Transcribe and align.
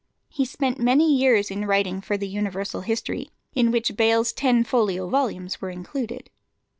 He 0.29 0.45
spent 0.45 0.79
many 0.79 1.15
years 1.15 1.51
in 1.51 1.65
writing 1.67 2.01
for 2.01 2.17
the 2.17 2.27
Universal 2.27 2.81
History, 2.81 3.29
in 3.53 3.69
which 3.69 3.95
Bayle's 3.95 4.33
ten 4.33 4.63
folio 4.63 5.07
volumes 5.07 5.61
were 5.61 5.69
included. 5.69 6.31